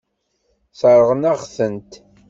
[0.71, 1.91] Sseṛɣen-aɣ-tent.